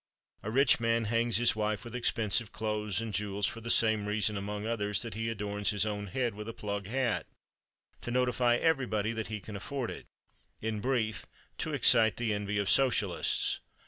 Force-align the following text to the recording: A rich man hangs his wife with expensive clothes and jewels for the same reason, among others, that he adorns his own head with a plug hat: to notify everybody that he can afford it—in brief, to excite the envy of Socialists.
A 0.41 0.49
rich 0.49 0.79
man 0.79 1.05
hangs 1.05 1.37
his 1.37 1.55
wife 1.55 1.83
with 1.83 1.95
expensive 1.95 2.51
clothes 2.51 3.01
and 3.01 3.13
jewels 3.13 3.45
for 3.45 3.61
the 3.61 3.69
same 3.69 4.07
reason, 4.07 4.35
among 4.35 4.65
others, 4.65 5.03
that 5.03 5.13
he 5.13 5.29
adorns 5.29 5.69
his 5.69 5.85
own 5.85 6.07
head 6.07 6.33
with 6.33 6.49
a 6.49 6.53
plug 6.55 6.87
hat: 6.87 7.27
to 8.01 8.09
notify 8.09 8.55
everybody 8.55 9.11
that 9.11 9.27
he 9.27 9.39
can 9.39 9.55
afford 9.55 9.91
it—in 9.91 10.79
brief, 10.79 11.27
to 11.59 11.75
excite 11.75 12.17
the 12.17 12.33
envy 12.33 12.57
of 12.57 12.67
Socialists. 12.67 13.59